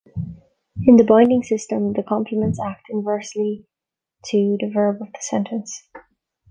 In 0.87 0.97
the 0.97 1.03
binding 1.03 1.43
system, 1.43 1.93
the 1.93 2.01
complements 2.01 2.59
act 2.59 2.87
inversely 2.89 3.67
to 4.25 4.57
the 4.59 4.67
verb 4.73 4.99
of 4.99 5.11
the 5.13 5.21
sentence. 5.21 5.87